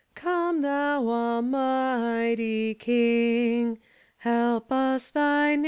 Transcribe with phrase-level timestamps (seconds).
[0.15, 3.77] Come, thou al might y King,
[4.17, 5.59] Help us thy 2.